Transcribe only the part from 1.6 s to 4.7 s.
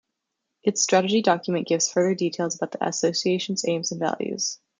gives further details about the Association's aims and values.